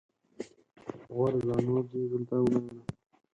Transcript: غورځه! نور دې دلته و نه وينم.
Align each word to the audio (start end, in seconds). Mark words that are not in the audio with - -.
غورځه! 1.15 1.55
نور 1.67 1.83
دې 1.91 2.01
دلته 2.11 2.35
و 2.41 2.45
نه 2.51 2.57
وينم. 2.61 2.79